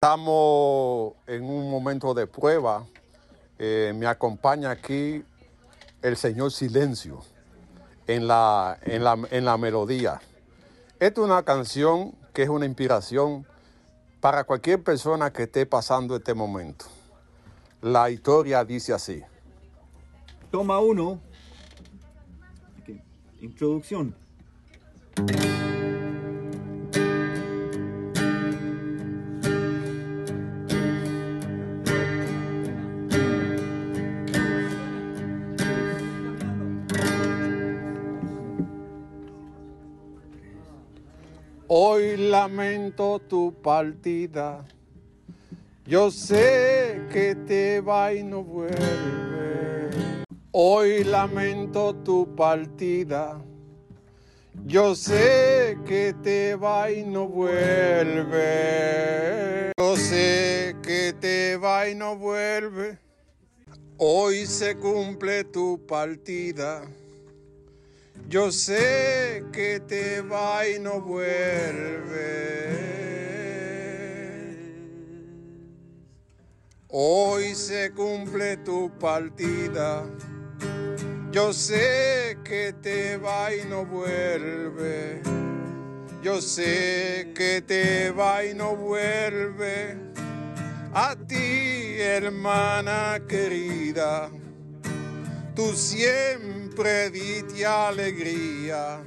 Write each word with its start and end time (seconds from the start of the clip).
Estamos 0.00 1.14
en 1.26 1.42
un 1.42 1.68
momento 1.68 2.14
de 2.14 2.28
prueba. 2.28 2.86
Eh, 3.58 3.92
me 3.96 4.06
acompaña 4.06 4.70
aquí 4.70 5.24
el 6.02 6.16
señor 6.16 6.52
Silencio 6.52 7.18
en 8.06 8.28
la, 8.28 8.78
en 8.82 9.02
la, 9.02 9.18
en 9.32 9.44
la 9.44 9.56
melodía. 9.56 10.20
Esta 11.00 11.20
es 11.20 11.26
una 11.26 11.42
canción 11.42 12.14
que 12.32 12.44
es 12.44 12.48
una 12.48 12.64
inspiración 12.64 13.44
para 14.20 14.44
cualquier 14.44 14.84
persona 14.84 15.32
que 15.32 15.42
esté 15.42 15.66
pasando 15.66 16.14
este 16.14 16.32
momento. 16.32 16.84
La 17.82 18.08
historia 18.08 18.64
dice 18.64 18.92
así. 18.92 19.20
Toma 20.52 20.78
uno. 20.78 21.18
Introducción. 23.40 24.14
Hoy 41.70 42.16
lamento 42.16 43.18
tu 43.18 43.52
partida. 43.60 44.64
Yo 45.84 46.10
sé 46.10 47.02
que 47.12 47.34
te 47.34 47.82
va 47.82 48.14
y 48.14 48.22
no 48.22 48.42
vuelve. 48.42 49.90
Hoy 50.50 51.04
lamento 51.04 51.94
tu 51.94 52.34
partida. 52.34 53.38
Yo 54.64 54.94
sé 54.94 55.76
que 55.84 56.14
te 56.22 56.54
va 56.54 56.90
y 56.90 57.04
no 57.04 57.28
vuelve. 57.28 58.32
Yo 59.78 59.94
sé 59.94 60.74
que 60.82 61.12
te 61.20 61.58
va 61.58 61.86
y 61.86 61.94
no 61.94 62.16
vuelve. 62.16 62.96
Hoy 63.98 64.46
se 64.46 64.74
cumple 64.74 65.44
tu 65.44 65.84
partida. 65.86 66.88
Yo 68.28 68.52
sé 68.52 69.42
que 69.52 69.80
te 69.80 70.20
va 70.20 70.68
y 70.68 70.78
no 70.78 71.00
vuelve. 71.00 72.18
Hoy 76.88 77.54
se 77.54 77.90
cumple 77.92 78.58
tu 78.58 78.90
partida. 78.98 80.04
Yo 81.32 81.54
sé 81.54 82.36
que 82.44 82.74
te 82.82 83.16
va 83.16 83.54
y 83.54 83.64
no 83.66 83.86
vuelve. 83.86 85.22
Yo 86.22 86.42
sé 86.42 87.32
que 87.34 87.62
te 87.62 88.10
va 88.10 88.44
y 88.44 88.52
no 88.52 88.76
vuelve. 88.76 89.96
A 90.92 91.16
ti, 91.16 91.96
hermana 91.98 93.22
querida 93.26 94.30
tú 95.58 95.74
siempre 95.74 97.10
diste 97.10 97.66
alegría, 97.66 99.02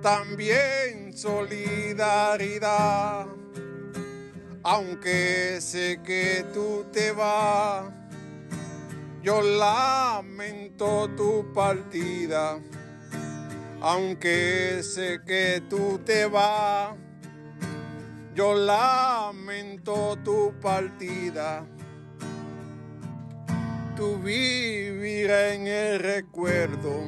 también 0.00 1.12
solidaridad. 1.12 3.26
Aunque 4.62 5.58
sé 5.60 5.98
que 6.04 6.46
tú 6.54 6.86
te 6.92 7.10
vas, 7.10 7.90
yo 9.24 9.42
lamento 9.42 11.10
tu 11.16 11.52
partida. 11.52 12.60
Aunque 13.80 14.84
sé 14.84 15.18
que 15.26 15.64
tú 15.68 15.98
te 16.04 16.26
vas, 16.26 16.94
yo 18.36 18.54
lamento 18.54 20.16
tu 20.22 20.54
partida 20.60 21.66
tú 24.00 24.16
vivirás 24.16 25.52
en 25.52 25.66
el 25.66 25.98
recuerdo 25.98 27.04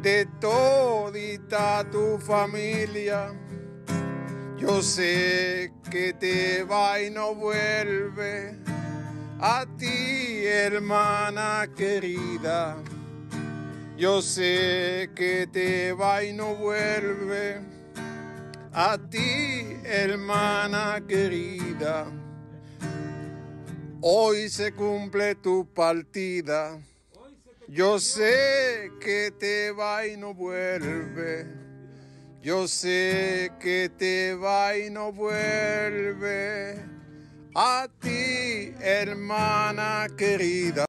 de 0.00 0.24
todita 0.40 1.84
tu 1.90 2.16
familia. 2.16 3.34
Yo 4.56 4.80
sé 4.80 5.70
que 5.90 6.14
te 6.14 6.62
va 6.62 7.02
y 7.02 7.10
no 7.10 7.34
vuelve 7.34 8.56
a 9.38 9.66
ti, 9.76 10.46
hermana 10.46 11.68
querida. 11.76 12.74
Yo 13.98 14.22
sé 14.22 15.10
que 15.14 15.46
te 15.52 15.92
va 15.92 16.24
y 16.24 16.32
no 16.32 16.54
vuelve 16.54 17.60
a 18.72 18.96
ti, 18.96 19.76
hermana 19.84 21.02
querida. 21.06 22.06
Hoy 24.00 24.48
se 24.48 24.70
cumple 24.72 25.34
tu 25.34 25.66
partida. 25.74 26.78
Yo 27.66 27.98
sé 27.98 28.92
que 29.00 29.32
te 29.36 29.72
va 29.72 30.06
y 30.06 30.16
no 30.16 30.34
vuelve. 30.34 31.46
Yo 32.40 32.68
sé 32.68 33.50
que 33.58 33.90
te 33.98 34.34
va 34.34 34.76
y 34.76 34.88
no 34.88 35.12
vuelve. 35.12 36.76
A 37.56 37.88
ti, 38.00 38.72
hermana 38.80 40.06
querida. 40.16 40.76